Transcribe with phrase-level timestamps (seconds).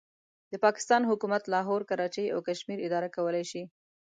[0.51, 3.63] د پاکستان حکومت لاهور، کراچۍ او کشمیر اداره کولای شي.